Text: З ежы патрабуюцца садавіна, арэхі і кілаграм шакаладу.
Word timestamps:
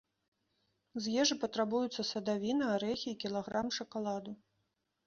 З 1.05 1.13
ежы 1.23 1.37
патрабуюцца 1.43 2.01
садавіна, 2.13 2.71
арэхі 2.79 3.07
і 3.13 3.17
кілаграм 3.27 3.67
шакаладу. 3.81 4.31